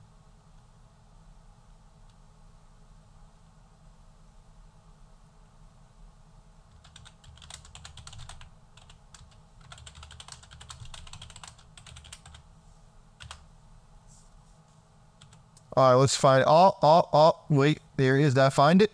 All 15.79 15.91
right, 15.91 15.95
let's 15.95 16.15
find. 16.15 16.43
Oh, 16.45 16.77
oh, 16.83 17.07
oh! 17.13 17.39
Wait, 17.49 17.79
there 17.95 18.17
is. 18.17 18.33
Did 18.33 18.41
I 18.41 18.49
find 18.49 18.81
it? 18.81 18.91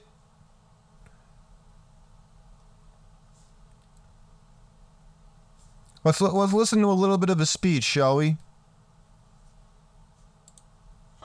Let's 6.05 6.21
let's 6.21 6.53
listen 6.53 6.81
to 6.81 6.87
a 6.87 6.93
little 6.93 7.17
bit 7.17 7.31
of 7.31 7.41
a 7.41 7.47
speech, 7.47 7.83
shall 7.83 8.17
we? 8.17 8.37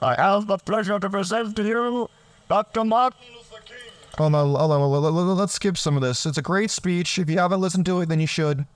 I 0.01 0.15
have 0.15 0.47
the 0.47 0.57
pleasure 0.57 0.99
to 0.99 1.11
present 1.11 1.55
to 1.57 1.63
you 1.63 2.09
Dr. 2.49 2.85
Martin 2.85 3.21
Luther 3.35 3.63
King. 3.67 3.77
Hold 4.17 4.35
on, 4.35 4.49
hold 4.55 4.73
on, 4.73 4.91
let- 4.91 5.13
let- 5.13 5.37
let's 5.37 5.53
skip 5.53 5.77
some 5.77 5.97
of 5.97 6.03
this. 6.03 6.25
It's 6.25 6.39
a 6.39 6.43
great 6.43 6.71
speech. 6.71 7.19
If 7.19 7.29
you 7.29 7.39
haven't 7.39 7.61
listened 7.61 7.85
to 7.87 8.01
it, 8.01 8.09
then 8.09 8.21
you 8.21 8.27
should. 8.27 8.67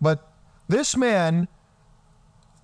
But 0.00 0.28
this 0.68 0.96
man, 0.96 1.46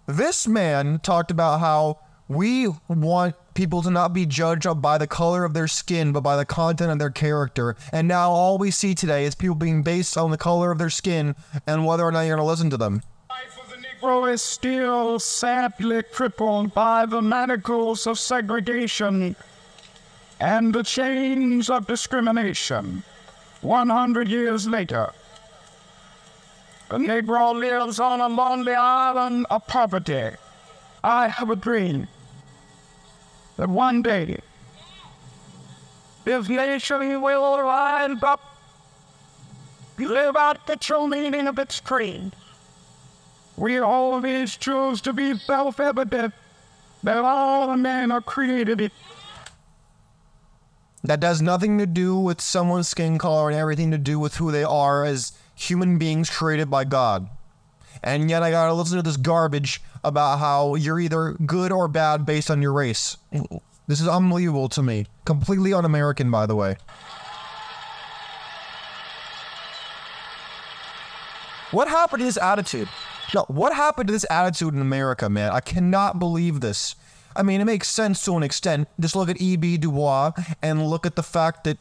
this 0.07 0.49
man 0.49 0.99
talked 0.99 1.31
about 1.31 1.61
how 1.61 1.99
we 2.34 2.68
want 2.88 3.34
people 3.54 3.82
to 3.82 3.90
not 3.90 4.12
be 4.12 4.26
judged 4.26 4.66
by 4.80 4.98
the 4.98 5.06
color 5.06 5.44
of 5.44 5.54
their 5.54 5.68
skin, 5.68 6.12
but 6.12 6.22
by 6.22 6.36
the 6.36 6.44
content 6.44 6.90
of 6.90 6.98
their 6.98 7.10
character. 7.10 7.76
And 7.92 8.08
now 8.08 8.30
all 8.30 8.58
we 8.58 8.70
see 8.70 8.94
today 8.94 9.24
is 9.24 9.34
people 9.34 9.56
being 9.56 9.82
based 9.82 10.16
on 10.16 10.30
the 10.30 10.38
color 10.38 10.70
of 10.70 10.78
their 10.78 10.90
skin 10.90 11.34
and 11.66 11.86
whether 11.86 12.04
or 12.04 12.12
not 12.12 12.22
you're 12.22 12.36
going 12.36 12.44
to 12.44 12.50
listen 12.50 12.70
to 12.70 12.76
them. 12.76 13.02
Life 13.28 13.58
of 13.62 13.70
the 13.70 13.76
Negro 13.76 14.32
is 14.32 14.42
still 14.42 15.18
sadly 15.18 16.02
crippled 16.02 16.74
by 16.74 17.06
the 17.06 17.22
manacles 17.22 18.06
of 18.06 18.18
segregation 18.18 19.36
and 20.40 20.74
the 20.74 20.82
chains 20.82 21.70
of 21.70 21.86
discrimination. 21.86 23.04
100 23.60 24.28
years 24.28 24.66
later, 24.66 25.12
the 26.88 26.98
Negro 26.98 27.54
lives 27.54 28.00
on 28.00 28.20
a 28.20 28.28
lonely 28.28 28.74
island 28.74 29.46
of 29.50 29.66
poverty. 29.66 30.30
I 31.04 31.28
have 31.28 31.50
a 31.50 31.56
dream 31.56 32.08
that 33.56 33.68
one 33.68 34.02
day 34.02 34.40
this 36.25 36.49
nation 36.49 37.21
will 37.21 37.61
rise 37.61 38.16
up, 38.23 38.40
live 39.99 40.37
out 40.37 40.66
the 40.66 40.76
true 40.76 41.09
meaning 41.09 41.49
of 41.49 41.59
its 41.59 41.80
creed. 41.80 42.32
We 43.56 43.78
always 43.78 44.56
choose 44.56 45.00
to 45.02 45.12
be 45.12 45.37
self 45.37 45.80
evident 45.80 46.32
that 47.02 47.18
all 47.18 47.76
men 47.76 48.12
are 48.12 48.21
created. 48.21 48.92
That 51.04 51.23
has 51.25 51.42
nothing 51.42 51.78
to 51.78 51.87
do 51.87 52.16
with 52.16 52.40
someone's 52.40 52.88
skin 52.88 53.18
color 53.18 53.50
and 53.50 53.59
everything 53.59 53.90
to 53.90 53.99
do 53.99 54.21
with 54.21 54.37
who 54.37 54.52
they 54.52 54.62
are 54.62 55.04
as 55.04 55.32
human 55.56 55.99
beings 55.99 56.30
created 56.30 56.71
by 56.71 56.85
God. 56.85 57.28
And 58.02 58.30
yet 58.30 58.42
I 58.42 58.50
gotta 58.50 58.72
listen 58.72 58.96
to 58.96 59.02
this 59.02 59.16
garbage 59.16 59.82
about 60.04 60.38
how 60.38 60.75
you're 60.75 61.00
either 61.00 61.32
good 61.46 61.72
or 61.72 61.88
bad 61.88 62.26
based 62.26 62.50
on 62.50 62.62
your 62.62 62.72
race. 62.72 63.16
This 63.87 64.00
is 64.00 64.08
unbelievable 64.08 64.68
to 64.70 64.82
me. 64.82 65.06
Completely 65.25 65.72
un 65.72 65.84
American, 65.84 66.30
by 66.30 66.46
the 66.46 66.56
way. 66.56 66.76
What 71.70 71.88
happened 71.88 72.20
to 72.20 72.25
this 72.25 72.37
attitude? 72.37 72.88
No, 73.34 73.44
what 73.49 73.75
happened 73.75 74.08
to 74.08 74.12
this 74.12 74.26
attitude 74.30 74.75
in 74.75 74.80
America, 74.80 75.30
man? 75.30 75.52
I 75.52 75.61
cannot 75.61 76.18
believe 76.18 76.61
this. 76.61 76.96
I 77.34 77.42
mean, 77.42 77.62
it 77.62 77.64
makes 77.64 77.88
sense 77.88 78.22
to 78.26 78.37
an 78.37 78.42
extent. 78.42 78.88
Just 79.00 79.16
look 79.16 79.30
at 79.30 79.40
E.B. 79.40 79.78
Du 79.78 79.90
Bois 79.90 80.32
and 80.61 80.87
look 80.87 81.06
at 81.06 81.16
the 81.16 81.22
fact 81.22 81.64
that 81.64 81.78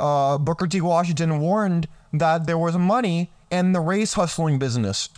uh, 0.00 0.38
Booker 0.38 0.66
T. 0.66 0.80
Washington 0.80 1.40
warned 1.40 1.88
that 2.12 2.46
there 2.46 2.56
was 2.56 2.76
money 2.78 3.30
in 3.50 3.72
the 3.72 3.80
race 3.80 4.14
hustling 4.14 4.58
business. 4.58 5.10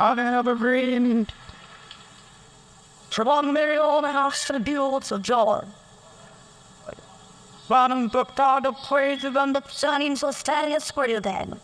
I 0.00 0.14
have 0.14 0.46
a 0.46 0.54
dream 0.54 1.26
to 3.10 3.24
one 3.24 3.52
million 3.52 4.04
house 4.04 4.46
to 4.46 4.60
build 4.60 5.10
a 5.10 5.18
jar. 5.18 5.66
Bottom 7.68 8.08
the 8.08 8.24
God 8.24 8.64
of 8.64 8.76
praises 8.86 9.36
and 9.36 9.54
the 9.54 9.62
signs 9.68 10.22
of 10.22 10.36
for 10.90 11.06
you 11.06 11.20
then. 11.20 11.60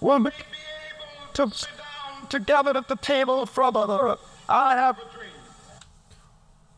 Will 0.00 0.18
be 0.18 0.30
able 0.30 1.48
to 1.48 1.56
sit 1.56 1.70
down 1.76 2.28
together 2.28 2.76
at 2.76 2.88
the 2.88 2.96
table 2.96 3.46
for 3.46 3.70
the 3.70 4.18
I 4.48 4.74
have 4.76 4.98
a 4.98 5.02
dream. 5.14 5.30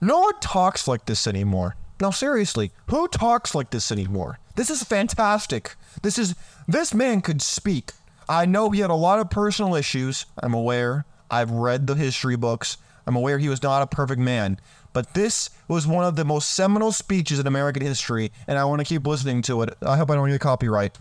No 0.00 0.20
one 0.20 0.38
talks 0.40 0.86
like 0.86 1.06
this 1.06 1.26
anymore. 1.26 1.76
Now 2.00 2.10
seriously, 2.10 2.72
who 2.88 3.08
talks 3.08 3.54
like 3.54 3.70
this 3.70 3.90
anymore? 3.90 4.38
This 4.56 4.70
is 4.70 4.82
fantastic. 4.82 5.76
This 6.02 6.18
is 6.18 6.34
this 6.68 6.92
man 6.92 7.22
could 7.22 7.40
speak. 7.40 7.92
I 8.32 8.46
know 8.46 8.70
he 8.70 8.80
had 8.80 8.88
a 8.88 8.94
lot 8.94 9.18
of 9.18 9.28
personal 9.28 9.74
issues. 9.74 10.24
I'm 10.42 10.54
aware. 10.54 11.04
I've 11.30 11.50
read 11.50 11.86
the 11.86 11.94
history 11.94 12.34
books. 12.34 12.78
I'm 13.06 13.14
aware 13.14 13.36
he 13.36 13.50
was 13.50 13.62
not 13.62 13.82
a 13.82 13.86
perfect 13.86 14.22
man. 14.22 14.58
But 14.94 15.12
this 15.12 15.50
was 15.68 15.86
one 15.86 16.06
of 16.06 16.16
the 16.16 16.24
most 16.24 16.48
seminal 16.48 16.92
speeches 16.92 17.38
in 17.38 17.46
American 17.46 17.82
history, 17.82 18.32
and 18.48 18.58
I 18.58 18.64
want 18.64 18.80
to 18.80 18.86
keep 18.86 19.06
listening 19.06 19.42
to 19.42 19.60
it. 19.60 19.76
I 19.82 19.98
hope 19.98 20.10
I 20.10 20.14
don't 20.14 20.30
get 20.30 20.40
copyright. 20.40 20.98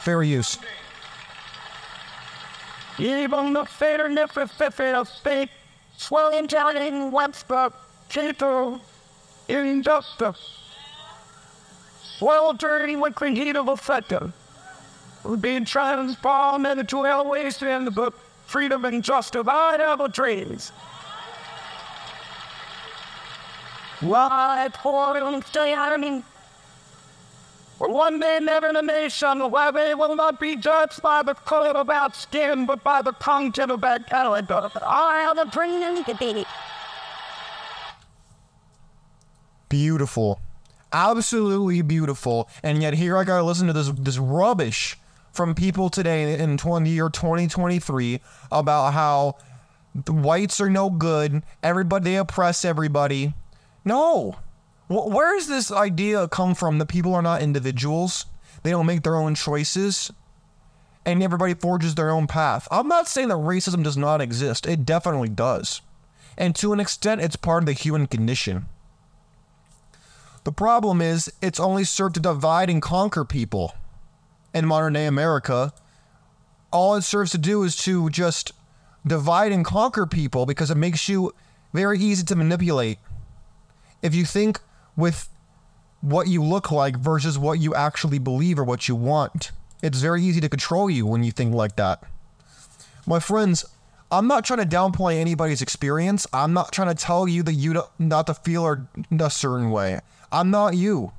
Fair 0.00 0.22
use. 0.22 0.58
Even 2.98 3.52
the 3.52 3.66
fairness 3.66 4.34
of 4.38 4.50
of 4.58 5.08
fate, 5.22 5.50
swelling 5.98 6.48
in 6.48 7.10
Webster, 7.10 7.68
Cato, 8.08 8.80
injustice, 9.46 10.72
sweltering 12.16 12.98
with 12.98 13.14
the 13.16 13.28
heat 13.28 13.56
of 13.56 13.68
affection, 13.68 14.32
being 15.40 15.64
transformed 15.64 16.66
into 16.66 17.04
airways 17.06 17.62
in 17.62 17.86
the 17.86 18.12
freedom 18.46 18.84
and 18.84 19.02
have 19.80 20.12
dreams. 20.12 20.70
Why 24.00 24.68
stay 25.46 25.72
arming? 25.72 26.24
For 27.78 27.88
one 27.88 28.20
day 28.20 28.38
never 28.40 28.68
in 28.68 28.76
a 28.76 28.82
nation 28.82 29.50
where 29.50 29.72
they 29.72 29.94
will 29.94 30.14
not 30.14 30.38
be 30.38 30.56
judged 30.56 31.02
by 31.02 31.22
the 31.22 31.34
color 31.34 31.70
of 31.70 31.90
our 31.90 32.12
skin, 32.12 32.66
but 32.66 32.84
by 32.84 33.02
the 33.02 33.12
content 33.12 33.70
of 33.70 33.82
our 33.82 33.98
character. 33.98 34.70
I 34.82 35.20
have 35.26 35.38
a 35.38 35.50
dream 35.50 36.04
to 36.04 36.14
be. 36.14 36.46
Beautiful. 39.68 40.40
Absolutely 40.92 41.82
beautiful. 41.82 42.48
And 42.62 42.80
yet 42.80 42.94
here 42.94 43.16
I 43.16 43.24
gotta 43.24 43.42
listen 43.42 43.66
to 43.66 43.72
this 43.72 43.90
this 43.90 44.18
rubbish 44.18 44.96
from 45.34 45.54
people 45.54 45.90
today 45.90 46.38
in 46.38 46.56
20 46.56 46.88
year 46.88 47.08
2023 47.10 48.20
about 48.52 48.92
how 48.92 49.36
the 49.94 50.12
whites 50.12 50.60
are 50.60 50.70
no 50.70 50.90
good, 50.90 51.42
everybody 51.62 52.04
they 52.04 52.16
oppress 52.16 52.64
everybody. 52.64 53.34
No. 53.84 54.36
Wh- 54.88 55.08
Where 55.08 55.36
does 55.36 55.48
this 55.48 55.70
idea 55.70 56.28
come 56.28 56.54
from 56.54 56.78
that 56.78 56.86
people 56.86 57.14
are 57.14 57.22
not 57.22 57.42
individuals? 57.42 58.26
They 58.62 58.70
don't 58.70 58.86
make 58.86 59.02
their 59.02 59.16
own 59.16 59.34
choices 59.34 60.10
and 61.04 61.22
everybody 61.22 61.54
forges 61.54 61.94
their 61.94 62.10
own 62.10 62.26
path. 62.26 62.66
I'm 62.70 62.88
not 62.88 63.08
saying 63.08 63.28
that 63.28 63.34
racism 63.34 63.82
does 63.84 63.96
not 63.96 64.20
exist. 64.20 64.66
It 64.66 64.86
definitely 64.86 65.28
does. 65.28 65.82
And 66.38 66.54
to 66.56 66.72
an 66.72 66.80
extent 66.80 67.20
it's 67.20 67.36
part 67.36 67.62
of 67.62 67.66
the 67.66 67.72
human 67.72 68.06
condition. 68.06 68.66
The 70.44 70.52
problem 70.52 71.00
is, 71.00 71.32
it's 71.40 71.58
only 71.58 71.84
served 71.84 72.16
to 72.16 72.20
divide 72.20 72.68
and 72.68 72.82
conquer 72.82 73.24
people. 73.24 73.74
In 74.54 74.66
modern 74.66 74.92
day 74.92 75.06
America, 75.06 75.72
all 76.70 76.94
it 76.94 77.02
serves 77.02 77.32
to 77.32 77.38
do 77.38 77.64
is 77.64 77.76
to 77.78 78.08
just 78.08 78.52
divide 79.06 79.52
and 79.52 79.64
conquer 79.64 80.06
people 80.06 80.46
because 80.46 80.70
it 80.70 80.76
makes 80.76 81.08
you 81.08 81.34
very 81.72 81.98
easy 81.98 82.24
to 82.24 82.36
manipulate. 82.36 82.98
If 84.00 84.14
you 84.14 84.24
think 84.24 84.60
with 84.96 85.28
what 86.00 86.28
you 86.28 86.42
look 86.42 86.70
like 86.70 86.96
versus 86.96 87.38
what 87.38 87.58
you 87.58 87.74
actually 87.74 88.18
believe 88.18 88.58
or 88.58 88.64
what 88.64 88.88
you 88.88 88.94
want, 88.94 89.50
it's 89.82 90.00
very 90.00 90.22
easy 90.22 90.40
to 90.40 90.48
control 90.48 90.88
you 90.88 91.04
when 91.04 91.24
you 91.24 91.32
think 91.32 91.52
like 91.52 91.76
that. 91.76 92.02
My 93.06 93.18
friends, 93.18 93.64
I'm 94.10 94.28
not 94.28 94.44
trying 94.44 94.60
to 94.60 94.76
downplay 94.76 95.16
anybody's 95.16 95.62
experience. 95.62 96.26
I'm 96.32 96.52
not 96.52 96.72
trying 96.72 96.88
to 96.88 96.94
tell 96.94 97.26
you 97.26 97.42
that 97.42 97.54
you 97.54 97.82
not 97.98 98.28
to 98.28 98.34
feel 98.34 98.62
or 98.62 98.86
a 99.18 99.30
certain 99.30 99.70
way. 99.70 100.00
I'm 100.30 100.50
not 100.50 100.76
you. 100.76 101.12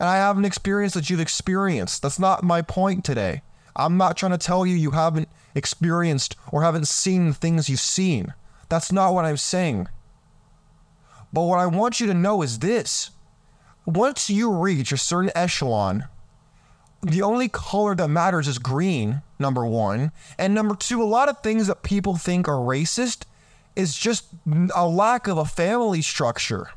And 0.00 0.08
I 0.08 0.16
have 0.16 0.38
an 0.38 0.44
experience 0.44 0.94
that 0.94 1.10
you've 1.10 1.20
experienced. 1.20 2.02
That's 2.02 2.18
not 2.18 2.42
my 2.42 2.62
point 2.62 3.04
today. 3.04 3.42
I'm 3.76 3.96
not 3.96 4.16
trying 4.16 4.32
to 4.32 4.38
tell 4.38 4.64
you 4.64 4.76
you 4.76 4.92
haven't 4.92 5.28
experienced 5.54 6.36
or 6.52 6.62
haven't 6.62 6.88
seen 6.88 7.32
things 7.32 7.68
you've 7.68 7.80
seen. 7.80 8.34
That's 8.68 8.92
not 8.92 9.14
what 9.14 9.24
I'm 9.24 9.36
saying. 9.36 9.88
But 11.32 11.42
what 11.42 11.58
I 11.58 11.66
want 11.66 12.00
you 12.00 12.06
to 12.06 12.14
know 12.14 12.42
is 12.42 12.60
this 12.60 13.10
once 13.86 14.30
you 14.30 14.52
reach 14.52 14.92
a 14.92 14.96
certain 14.96 15.32
echelon, 15.34 16.04
the 17.02 17.22
only 17.22 17.48
color 17.48 17.94
that 17.94 18.08
matters 18.08 18.48
is 18.48 18.58
green, 18.58 19.22
number 19.38 19.66
one. 19.66 20.12
And 20.38 20.54
number 20.54 20.74
two, 20.74 21.02
a 21.02 21.04
lot 21.04 21.28
of 21.28 21.40
things 21.40 21.66
that 21.66 21.82
people 21.82 22.16
think 22.16 22.48
are 22.48 22.54
racist 22.54 23.24
is 23.76 23.96
just 23.96 24.26
a 24.74 24.88
lack 24.88 25.26
of 25.26 25.36
a 25.36 25.44
family 25.44 26.00
structure. 26.00 26.70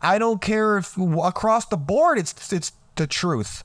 I 0.00 0.18
don't 0.18 0.40
care 0.40 0.78
if 0.78 0.96
across 0.96 1.66
the 1.66 1.76
board 1.76 2.18
it's 2.18 2.52
it's 2.52 2.72
the 2.96 3.06
truth. 3.06 3.64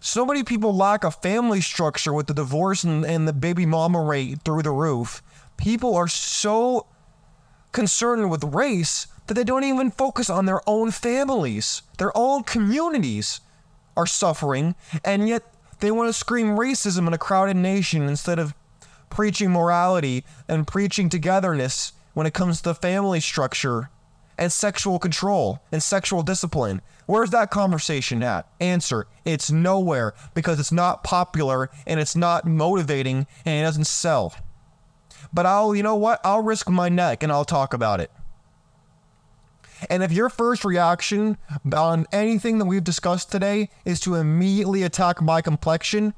So 0.00 0.24
many 0.24 0.44
people 0.44 0.74
lack 0.74 1.02
a 1.04 1.10
family 1.10 1.60
structure 1.60 2.12
with 2.12 2.26
the 2.26 2.34
divorce 2.34 2.84
and, 2.84 3.04
and 3.04 3.26
the 3.26 3.32
baby 3.32 3.66
mama 3.66 4.02
rate 4.02 4.42
through 4.44 4.62
the 4.62 4.70
roof. 4.70 5.22
People 5.56 5.96
are 5.96 6.06
so 6.06 6.86
concerned 7.72 8.30
with 8.30 8.44
race 8.44 9.06
that 9.26 9.34
they 9.34 9.42
don't 9.42 9.64
even 9.64 9.90
focus 9.90 10.30
on 10.30 10.46
their 10.46 10.60
own 10.68 10.90
families. 10.90 11.82
Their 11.98 12.16
own 12.16 12.44
communities 12.44 13.40
are 13.96 14.06
suffering, 14.06 14.74
and 15.04 15.28
yet 15.28 15.42
they 15.80 15.90
want 15.90 16.08
to 16.08 16.12
scream 16.12 16.56
racism 16.56 17.06
in 17.06 17.12
a 17.12 17.18
crowded 17.18 17.56
nation 17.56 18.02
instead 18.02 18.38
of 18.38 18.54
preaching 19.10 19.50
morality 19.50 20.24
and 20.48 20.66
preaching 20.66 21.08
togetherness 21.08 21.92
when 22.14 22.26
it 22.26 22.34
comes 22.34 22.60
to 22.60 22.74
family 22.74 23.20
structure 23.20 23.90
and 24.38 24.52
sexual 24.52 24.98
control 24.98 25.60
and 25.72 25.82
sexual 25.82 26.22
discipline. 26.22 26.82
Where's 27.06 27.30
that 27.30 27.50
conversation 27.50 28.22
at? 28.22 28.48
Answer 28.60 29.06
It's 29.24 29.50
nowhere 29.50 30.14
because 30.34 30.60
it's 30.60 30.72
not 30.72 31.04
popular 31.04 31.70
and 31.86 32.00
it's 32.00 32.16
not 32.16 32.46
motivating 32.46 33.26
and 33.44 33.60
it 33.60 33.62
doesn't 33.62 33.86
sell. 33.86 34.34
But 35.32 35.46
I'll, 35.46 35.74
you 35.74 35.82
know 35.82 35.96
what? 35.96 36.20
I'll 36.24 36.42
risk 36.42 36.68
my 36.68 36.88
neck 36.88 37.22
and 37.22 37.32
I'll 37.32 37.44
talk 37.44 37.74
about 37.74 38.00
it. 38.00 38.10
And 39.90 40.02
if 40.02 40.12
your 40.12 40.28
first 40.28 40.64
reaction 40.64 41.36
on 41.74 42.06
anything 42.10 42.58
that 42.58 42.64
we've 42.64 42.84
discussed 42.84 43.30
today 43.30 43.68
is 43.84 44.00
to 44.00 44.14
immediately 44.14 44.82
attack 44.82 45.20
my 45.20 45.42
complexion, 45.42 46.14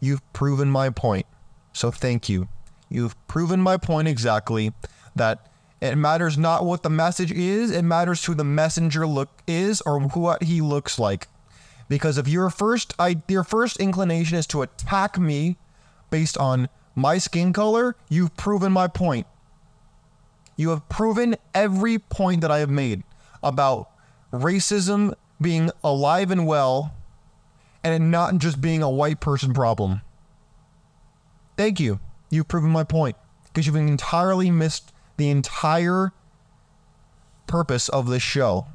you've 0.00 0.32
proven 0.32 0.70
my 0.70 0.90
point. 0.90 1.26
So 1.72 1.90
thank 1.90 2.28
you. 2.28 2.48
You've 2.88 3.16
proven 3.26 3.60
my 3.60 3.76
point 3.76 4.06
exactly 4.06 4.72
that 5.16 5.48
it 5.80 5.96
matters 5.96 6.38
not 6.38 6.64
what 6.64 6.82
the 6.82 6.90
message 6.90 7.32
is, 7.32 7.70
it 7.70 7.82
matters 7.82 8.24
who 8.24 8.34
the 8.34 8.44
messenger 8.44 9.06
look 9.06 9.28
is 9.46 9.80
or 9.82 10.00
what 10.00 10.44
he 10.44 10.60
looks 10.60 10.98
like. 10.98 11.28
Because 11.88 12.18
if 12.18 12.26
your 12.26 12.50
first 12.50 12.94
I, 12.98 13.22
your 13.28 13.44
first 13.44 13.76
inclination 13.78 14.38
is 14.38 14.46
to 14.48 14.62
attack 14.62 15.18
me 15.18 15.56
based 16.10 16.38
on 16.38 16.68
my 16.94 17.18
skin 17.18 17.52
color, 17.52 17.94
you've 18.08 18.36
proven 18.36 18.72
my 18.72 18.88
point. 18.88 19.26
You 20.56 20.70
have 20.70 20.88
proven 20.88 21.36
every 21.54 21.98
point 21.98 22.40
that 22.40 22.50
I 22.50 22.58
have 22.58 22.70
made 22.70 23.02
about 23.42 23.90
racism 24.32 25.12
being 25.40 25.70
alive 25.84 26.30
and 26.30 26.46
well 26.46 26.94
and 27.84 27.94
it 27.94 28.04
not 28.04 28.38
just 28.38 28.60
being 28.60 28.82
a 28.82 28.90
white 28.90 29.20
person 29.20 29.52
problem. 29.52 30.00
Thank 31.56 31.78
you. 31.78 32.00
You've 32.30 32.48
proven 32.48 32.70
my 32.70 32.82
point 32.82 33.16
because 33.44 33.66
you've 33.66 33.76
entirely 33.76 34.50
missed 34.50 34.92
the 35.16 35.30
entire 35.30 36.12
purpose 37.46 37.88
of 37.88 38.08
this 38.08 38.22
show. 38.22 38.66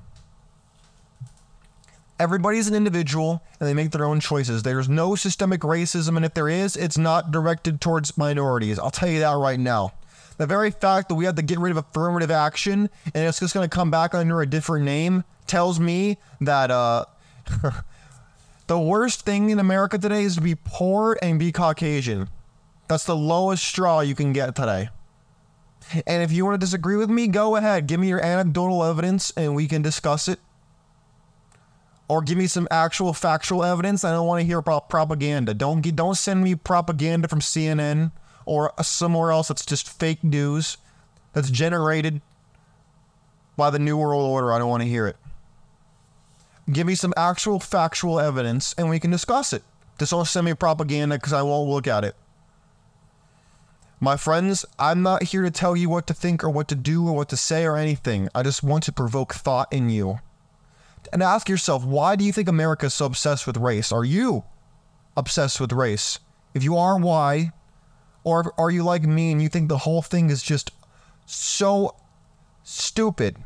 Everybody's 2.20 2.68
an 2.68 2.76
individual 2.76 3.42
and 3.60 3.68
they 3.68 3.74
make 3.74 3.92
their 3.92 4.06
own 4.06 4.20
choices. 4.20 4.64
There's 4.64 4.88
no 4.88 5.16
systemic 5.16 5.62
racism, 5.62 6.16
and 6.16 6.24
if 6.24 6.36
there 6.36 6.50
is, 6.50 6.76
it's 6.76 6.98
not 6.98 7.32
directed 7.32 7.82
towards 7.82 8.18
minorities. 8.18 8.78
I'll 8.78 8.92
tell 8.92 9.10
you 9.10 9.20
that 9.20 9.34
right 9.34 9.60
now. 9.60 9.94
The 10.38 10.48
very 10.48 10.72
fact 10.72 11.10
that 11.10 11.16
we 11.16 11.26
had 11.26 11.36
to 11.36 11.42
get 11.42 11.60
rid 11.60 11.72
of 11.72 11.78
affirmative 11.78 12.32
action 12.32 12.90
and 13.14 13.28
it's 13.28 13.40
just 13.40 13.54
going 13.54 13.68
to 13.68 13.74
come 13.74 13.92
back 13.92 14.16
under 14.16 14.42
a 14.42 14.48
different 14.48 14.86
name 14.86 15.24
tells 15.46 15.80
me 15.80 16.18
that 16.40 16.72
uh, 16.72 17.06
the 18.68 18.80
worst 18.80 19.26
thing 19.26 19.50
in 19.50 19.60
America 19.60 19.98
today 19.98 20.24
is 20.24 20.36
to 20.36 20.42
be 20.42 20.56
poor 20.56 21.18
and 21.22 21.38
be 21.38 21.52
Caucasian. 21.52 22.30
That's 22.88 23.06
the 23.06 23.16
lowest 23.16 23.64
straw 23.64 24.00
you 24.00 24.16
can 24.16 24.34
get 24.34 24.56
today. 24.56 24.90
And 26.08 26.24
if 26.24 26.32
you 26.32 26.46
want 26.46 26.56
to 26.56 26.66
disagree 26.66 26.96
with 26.96 27.10
me, 27.10 27.28
go 27.28 27.56
ahead. 27.56 27.88
Give 27.88 28.00
me 28.00 28.08
your 28.08 28.24
anecdotal 28.24 28.84
evidence 28.84 29.32
and 29.36 29.56
we 29.56 29.68
can 29.68 29.82
discuss 29.82 30.28
it. 30.28 30.40
Or 32.08 32.22
give 32.22 32.38
me 32.38 32.48
some 32.48 32.68
actual 32.70 33.14
factual 33.14 33.64
evidence. 33.64 34.04
I 34.04 34.12
don't 34.12 34.28
want 34.28 34.42
to 34.42 34.46
hear 34.46 34.58
about 34.58 34.90
propaganda. 34.90 35.54
Don't 35.54 35.82
get, 35.82 35.96
don't 35.96 36.16
send 36.16 36.44
me 36.44 36.56
propaganda 36.56 37.28
from 37.28 37.40
CNN 37.40 38.12
or 38.46 38.74
somewhere 38.82 39.32
else 39.32 39.48
that's 39.48 39.66
just 39.66 39.88
fake 39.88 40.24
news 40.24 40.78
that's 41.34 41.50
generated 41.50 42.22
by 43.56 43.70
the 43.70 43.80
New 43.80 43.98
World 43.98 44.30
Order. 44.30 44.52
I 44.52 44.60
don't 44.60 44.70
want 44.70 44.84
to 44.84 44.90
hear 44.90 45.08
it. 45.08 45.16
Give 46.72 46.86
me 46.86 46.96
some 46.96 47.14
actual 47.16 47.60
factual 47.60 48.20
evidence 48.20 48.74
and 48.78 48.90
we 48.90 49.00
can 49.00 49.12
discuss 49.12 49.54
it. 49.54 49.64
Just 49.98 50.12
don't 50.12 50.28
send 50.28 50.46
me 50.46 50.54
propaganda 50.54 51.16
because 51.16 51.34
I 51.34 51.42
won't 51.42 51.70
look 51.70 51.88
at 51.88 52.04
it. 52.04 52.16
My 54.04 54.18
friends, 54.18 54.66
I'm 54.80 55.04
not 55.04 55.22
here 55.22 55.44
to 55.44 55.52
tell 55.52 55.76
you 55.76 55.88
what 55.88 56.08
to 56.08 56.16
think 56.16 56.44
or 56.44 56.50
what 56.50 56.68
to 56.70 56.76
do 56.76 57.08
or 57.08 57.14
what 57.14 57.30
to 57.30 57.38
say 57.38 57.66
or 57.66 57.78
anything. 57.78 58.30
I 58.34 58.42
just 58.42 58.64
want 58.64 58.84
to 58.86 58.92
provoke 58.92 59.36
thought 59.36 59.72
in 59.72 59.92
you. 59.92 60.22
And 61.14 61.22
ask 61.22 61.48
yourself, 61.48 61.86
why 61.86 62.16
do 62.16 62.26
you 62.26 62.34
think 62.34 62.50
America 62.50 62.88
is 62.88 62.96
so 62.96 63.06
obsessed 63.06 63.46
with 63.46 63.58
race? 63.58 63.92
Are 63.92 64.04
you 64.04 64.44
obsessed 65.16 65.62
with 65.62 65.72
race? 65.72 66.18
If 66.56 66.64
you 66.64 66.78
are, 66.78 66.98
why? 66.98 67.52
Or 68.24 68.52
are 68.58 68.72
you 68.72 68.82
like 68.82 69.04
me 69.04 69.32
and 69.32 69.40
you 69.40 69.50
think 69.50 69.70
the 69.70 69.78
whole 69.78 70.02
thing 70.02 70.32
is 70.32 70.42
just 70.42 70.72
so 71.28 71.96
stupid? 72.64 73.38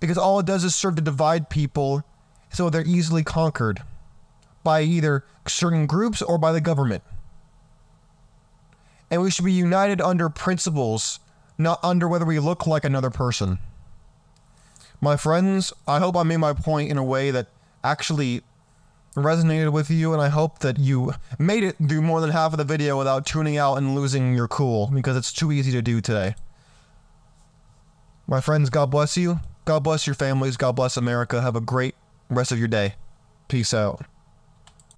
Because 0.00 0.16
all 0.16 0.40
it 0.40 0.46
does 0.46 0.64
is 0.64 0.74
serve 0.74 0.96
to 0.96 1.02
divide 1.02 1.50
people 1.50 2.02
so 2.50 2.70
they're 2.70 2.82
easily 2.86 3.24
conquered 3.24 3.82
by 4.64 4.80
either 4.80 5.26
certain 5.46 5.84
groups 5.86 6.22
or 6.22 6.38
by 6.38 6.52
the 6.52 6.62
government. 6.62 7.02
And 9.10 9.22
we 9.22 9.30
should 9.30 9.44
be 9.44 9.52
united 9.52 10.00
under 10.00 10.28
principles, 10.28 11.20
not 11.56 11.80
under 11.82 12.08
whether 12.08 12.24
we 12.24 12.38
look 12.38 12.66
like 12.66 12.84
another 12.84 13.10
person. 13.10 13.58
My 15.00 15.16
friends, 15.16 15.72
I 15.86 15.98
hope 15.98 16.16
I 16.16 16.24
made 16.24 16.38
my 16.38 16.52
point 16.52 16.90
in 16.90 16.98
a 16.98 17.04
way 17.04 17.30
that 17.30 17.46
actually 17.84 18.42
resonated 19.16 19.72
with 19.72 19.90
you, 19.90 20.12
and 20.12 20.20
I 20.20 20.28
hope 20.28 20.58
that 20.60 20.78
you 20.78 21.14
made 21.38 21.64
it 21.64 21.76
through 21.88 22.02
more 22.02 22.20
than 22.20 22.30
half 22.30 22.52
of 22.52 22.58
the 22.58 22.64
video 22.64 22.98
without 22.98 23.24
tuning 23.26 23.56
out 23.56 23.76
and 23.76 23.94
losing 23.94 24.34
your 24.34 24.48
cool, 24.48 24.90
because 24.92 25.16
it's 25.16 25.32
too 25.32 25.52
easy 25.52 25.72
to 25.72 25.82
do 25.82 26.00
today. 26.00 26.34
My 28.26 28.40
friends, 28.40 28.70
God 28.70 28.90
bless 28.90 29.16
you. 29.16 29.40
God 29.64 29.82
bless 29.82 30.06
your 30.06 30.14
families. 30.14 30.56
God 30.56 30.72
bless 30.72 30.96
America. 30.96 31.40
Have 31.40 31.56
a 31.56 31.60
great 31.60 31.94
rest 32.28 32.52
of 32.52 32.58
your 32.58 32.68
day. 32.68 32.94
Peace 33.48 33.72
out. 33.72 34.04